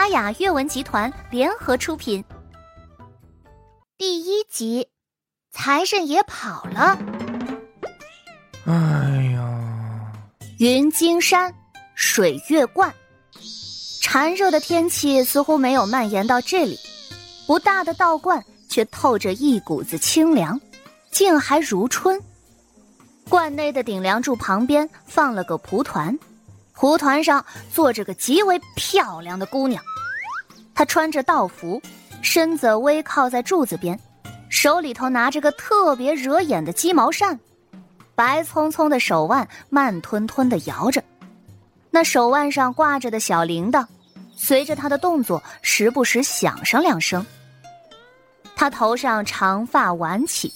[0.00, 2.24] 拉雅阅文集团联合出品。
[3.98, 4.88] 第一集，
[5.52, 6.98] 财神爷跑了。
[8.64, 8.72] 哎
[9.34, 10.12] 呀，
[10.58, 11.54] 云金山，
[11.94, 12.90] 水月观，
[14.00, 16.78] 馋热的天气似乎没有蔓延到这里。
[17.46, 20.58] 不大的道观却透着一股子清凉，
[21.12, 22.18] 竟还如春。
[23.28, 26.18] 观内的顶梁柱旁边放了个蒲团。
[26.72, 29.84] 蒲团上坐着个极为漂亮的姑娘，
[30.80, 31.78] 他穿着道服，
[32.22, 34.00] 身子微靠在柱子边，
[34.48, 37.38] 手里头拿着个特别惹眼的鸡毛扇，
[38.14, 41.04] 白葱葱的手腕慢吞吞的摇着，
[41.90, 43.84] 那手腕上挂着的小铃铛，
[44.34, 47.26] 随着他的动作时不时响上两声。
[48.56, 50.50] 他头上长发挽起，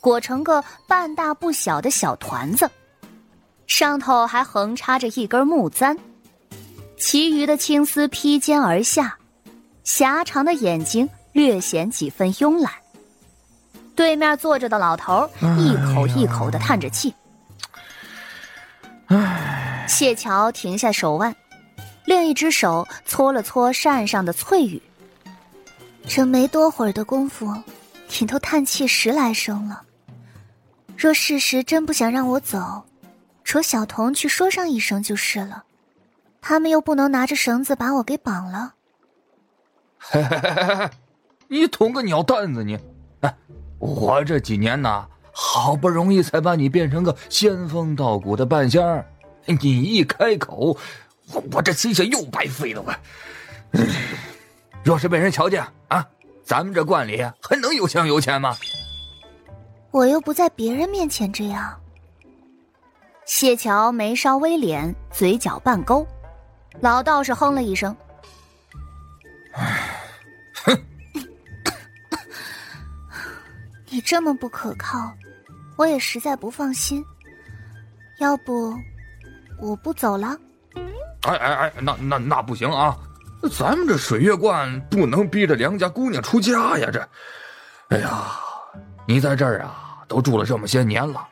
[0.00, 2.66] 裹成个半大不小的小团子。
[3.66, 5.94] 上头还横插着一根木簪，
[6.96, 9.14] 其余的青丝披肩而下，
[9.86, 12.72] 狭长的眼睛略显几分慵懒。
[13.94, 17.14] 对面坐着的老头一口一口的叹着气。
[19.06, 21.34] 唉，谢桥停下手腕，
[22.04, 24.82] 另一只手搓了搓扇上的翠羽。
[26.04, 27.54] 这没多会儿的功夫，
[28.18, 29.82] 你都叹气十来声了。
[30.96, 32.82] 若事实真不想让我走。
[33.44, 35.62] 扯小童去说上一声就是了，
[36.42, 38.74] 他们又不能拿着绳子把我给绑了。
[40.10, 40.90] 嘿嘿嘿嘿嘿，
[41.48, 42.78] 你捅个鸟蛋子你！
[43.20, 43.36] 哎，
[43.78, 49.04] 我这几年呐，好不容易才把你变成个仙风道骨的半仙儿，
[49.46, 50.76] 你一开口，
[51.32, 52.98] 我我这心血又白费了吧？
[54.84, 56.06] 若是被人瞧见啊，
[56.44, 58.56] 咱们这观里还能有香有钱吗？
[59.90, 61.74] 我又不在别人面前这样。
[63.24, 66.06] 谢桥眉梢微敛，嘴角半勾，
[66.80, 67.96] 老道士哼了一声：“，
[70.66, 70.78] 哼
[73.88, 75.12] 你这么不可靠，
[75.76, 77.04] 我也实在不放心。
[78.18, 78.74] 要不，
[79.60, 80.36] 我不走了。”
[81.22, 82.96] 哎哎哎，那那那不行啊！
[83.52, 86.88] 咱们这水月观不能逼着梁家姑娘出嫁呀！
[86.92, 87.08] 这，
[87.88, 88.22] 哎呀，
[89.06, 91.26] 你在这儿啊，都住了这么些年了。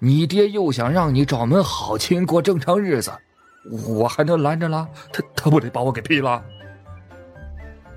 [0.00, 3.12] 你爹又想让你找门好亲过正常日子，
[3.86, 4.88] 我还能拦着了？
[5.12, 6.42] 他他不得把我给劈了？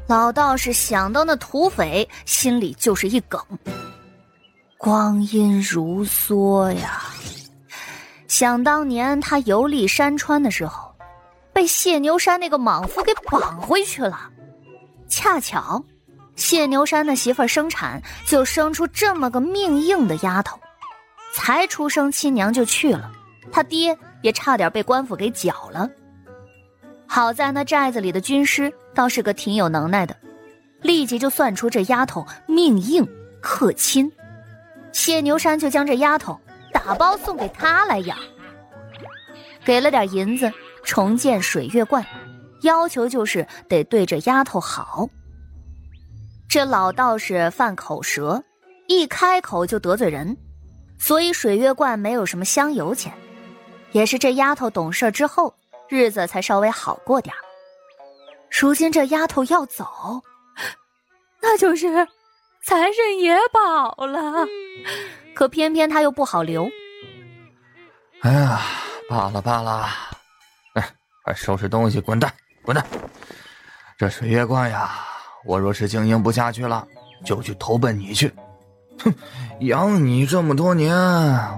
[0.08, 3.42] 老道士想到那土匪，心里就是一梗。
[4.78, 7.04] 光阴如梭呀，
[8.28, 10.94] 想当年他游历山川的时候，
[11.54, 14.30] 被谢牛山那个莽夫给绑回去了。
[15.08, 15.84] 恰巧，
[16.36, 20.60] 谢牛山的媳妇生产，就生出这么个命硬的丫头。
[21.34, 23.12] 才出生，亲娘就去了，
[23.52, 25.88] 他爹也差点被官府给绞了。
[27.08, 30.16] 好在那寨子里的军师倒是个挺有能耐的，
[30.82, 33.08] 立即就算出这丫头命硬
[33.42, 34.12] 克亲，
[34.92, 36.40] 谢牛山就将这丫头
[36.72, 38.18] 打包送给他来养，
[39.64, 40.52] 给了点银子
[40.84, 42.06] 重建水月观，
[42.62, 45.08] 要求就是得对这丫头好。
[46.50, 48.44] 这老道士犯口舌，
[48.88, 50.36] 一开口就得罪人。
[51.00, 53.12] 所以水月观没有什么香油钱，
[53.92, 55.56] 也是这丫头懂事之后，
[55.90, 57.34] 日子才稍微好过点
[58.60, 59.86] 如今这丫头要走，
[61.42, 61.88] 那就是
[62.64, 64.46] 财神爷跑了，
[65.34, 66.70] 可偏偏他又不好留。
[68.22, 68.62] 哎呀，
[69.10, 69.88] 罢了罢了，
[70.76, 70.90] 哎，
[71.24, 72.32] 快收拾东西滚蛋
[72.64, 72.86] 滚蛋！
[73.98, 74.92] 这水月观呀，
[75.44, 76.88] 我若是经营不下去了，
[77.26, 78.32] 就去投奔你去。
[79.00, 79.12] 哼，
[79.62, 80.94] 养你这么多年，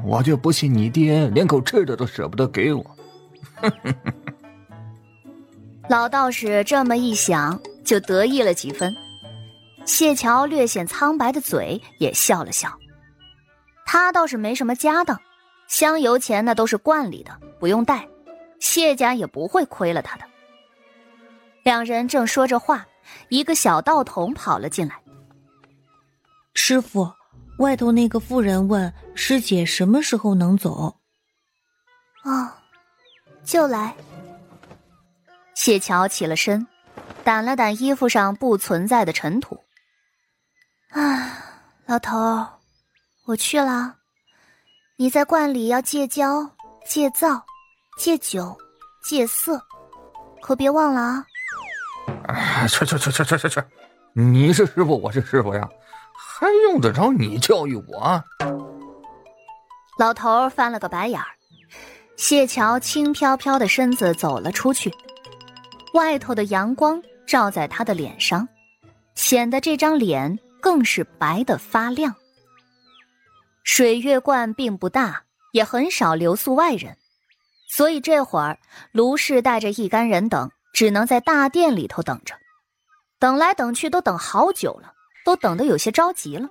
[0.05, 2.81] 我就不信你爹连口吃的都舍不得给我。
[3.55, 4.13] 哼哼哼
[5.89, 8.95] 老道士这么一想，就得意了几分。
[9.85, 12.71] 谢桥略显苍白的嘴也笑了笑。
[13.85, 15.19] 他倒是没什么家当，
[15.67, 18.07] 香油钱那都是罐里的，不用带。
[18.59, 20.23] 谢家也不会亏了他的。
[21.63, 22.85] 两人正说着话，
[23.27, 24.99] 一个小道童跑了进来。
[26.53, 27.11] 师傅。
[27.59, 30.97] 外头那个妇人问师姐什么时候能走？
[32.23, 32.49] 哦，
[33.43, 33.95] 就来。
[35.55, 36.67] 谢桥起了身，
[37.23, 39.63] 掸了掸衣服上不存在的尘土。
[40.89, 41.29] 啊，
[41.85, 42.45] 老头，
[43.25, 43.95] 我去了。
[44.97, 46.49] 你在观里要戒骄、
[46.85, 47.43] 戒躁、
[47.97, 48.57] 戒酒、
[49.03, 49.61] 戒色，
[50.41, 51.25] 可别忘了啊！
[52.27, 53.63] 哎，去去去去去去去！
[54.13, 55.67] 你是师傅，我是师傅呀。
[56.15, 58.23] 还用得着你教育我？
[59.97, 61.27] 老头翻了个白眼儿。
[62.15, 64.93] 谢桥轻飘飘的身子走了出去，
[65.93, 68.47] 外头的阳光照在他的脸上，
[69.15, 72.13] 显得这张脸更是白的发亮。
[73.63, 75.23] 水月观并不大，
[75.53, 76.97] 也很少留宿外人，
[77.69, 78.59] 所以这会儿
[78.91, 82.35] 卢氏带着一干人等，只能在大殿里头等着。
[83.19, 84.91] 等来等去都等好久了，
[85.23, 86.49] 都等得有些着急了。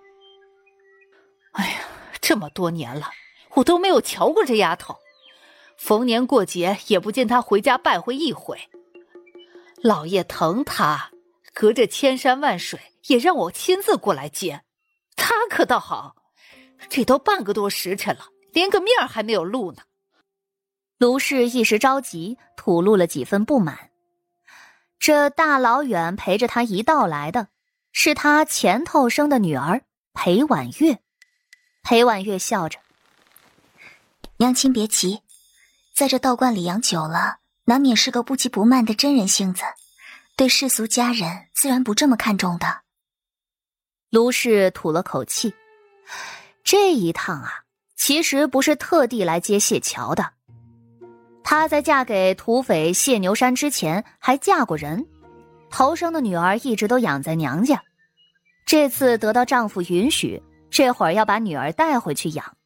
[1.53, 1.81] 哎呀，
[2.21, 3.11] 这么多年了，
[3.55, 4.97] 我都没有瞧过这丫头，
[5.77, 8.57] 逢年过节也不见她回家拜会一回。
[9.83, 11.11] 老爷疼她，
[11.53, 14.63] 隔着千山万水也让我亲自过来接。
[15.17, 16.15] 她可倒好，
[16.89, 19.83] 这都半个多时辰了，连个面还没有露呢。
[20.99, 23.91] 卢氏一时着急，吐露了几分不满。
[25.01, 27.49] 这大老远陪着他一道来的，
[27.91, 29.83] 是他前头生的女儿
[30.13, 31.01] 裴婉月。
[31.83, 32.79] 裴婉月笑着
[34.39, 35.23] ：“娘亲别急，
[35.93, 39.63] 在这道观里养久了，难免是个不急不慢的真人性子，
[40.37, 42.83] 对世俗佳人自然不这么看重的。”
[44.11, 45.55] 卢氏吐了口气
[46.65, 47.63] ：“这一趟啊，
[47.97, 50.33] 其实不是特地来接谢桥的。”
[51.45, 55.07] 她在嫁给土匪谢牛山之前还嫁过人，
[55.71, 57.83] 头生的女儿一直都养在娘家。
[58.65, 62.57] 这次得到丈夫允许，这会儿要把女儿带回去养。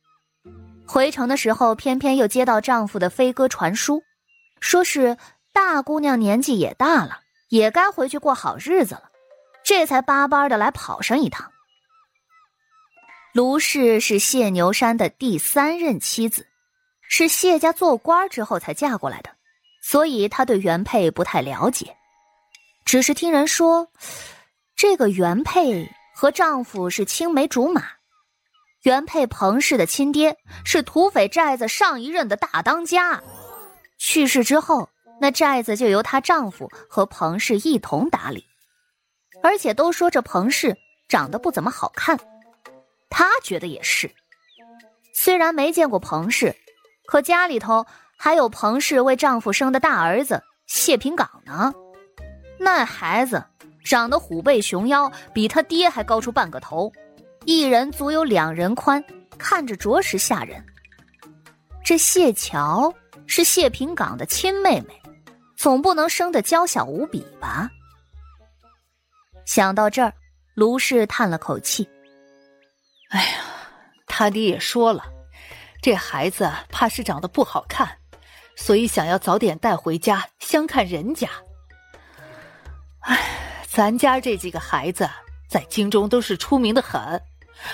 [0.87, 4.03] 回城的时候，偏偏又接到丈夫的飞鸽传书，
[4.61, 5.17] 说是
[5.53, 9.11] 大姑娘年纪也大了，也该回去过好日子了，
[9.65, 11.51] 这才巴巴的来跑上一趟。
[13.33, 16.47] 卢氏是谢牛山的第三任妻子。
[17.09, 19.31] 是谢家做官之后才嫁过来的，
[19.81, 21.97] 所以她对原配不太了解，
[22.85, 23.89] 只是听人说，
[24.75, 27.85] 这个原配和丈夫是青梅竹马。
[28.83, 33.23] 原配彭氏的亲爹是土匪寨子上一任的大当家，
[33.99, 34.89] 去世之后，
[35.21, 38.45] 那寨子就由她丈夫和彭氏一同打理，
[39.43, 40.77] 而且都说这彭氏
[41.09, 42.19] 长得不怎么好看，
[43.09, 44.11] 她觉得也是，
[45.15, 46.55] 虽然没见过彭氏。
[47.07, 47.87] 可家里头
[48.19, 51.73] 还有彭氏为丈夫生的大儿子谢平岗呢，
[52.59, 53.43] 那孩子
[53.85, 56.93] 长得虎背熊腰，比他爹还高出半个头，
[57.45, 59.03] 一人足有两人宽，
[59.39, 60.63] 看着着实吓人。
[61.87, 62.93] 这谢桥
[63.29, 65.01] 是谢平岗的亲妹妹，
[65.57, 67.71] 总不能生得娇小无比吧？
[69.45, 70.13] 想到这儿，
[70.55, 71.89] 卢氏叹了口气
[73.11, 73.39] ：“哎呀，
[74.05, 75.05] 他爹也说了。”
[75.81, 77.97] 这孩子怕是长得不好看，
[78.57, 81.29] 所以想要早点带回家相看人家。
[82.99, 85.09] 唉，咱家这几个孩子
[85.49, 87.23] 在京中都是出名的很，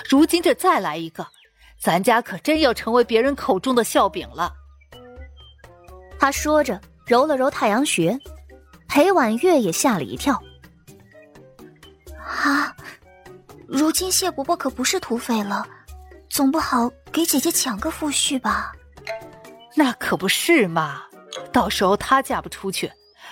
[0.07, 1.25] 如今这再来一个，
[1.83, 4.53] 咱家可真要成为别人口中的笑柄了。
[6.17, 8.17] 他说着，揉了揉太阳穴，
[8.87, 10.41] 裴婉月也吓了一跳。
[12.17, 12.73] 啊，
[13.67, 15.67] 如今谢伯伯可不是土匪了。
[16.29, 18.71] 总不好给姐姐抢个夫婿吧？
[19.75, 21.03] 那可不是嘛！
[21.51, 22.89] 到时候她嫁不出去，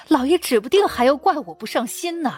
[0.10, 2.38] 老爷指不定还要怪我不上心呢。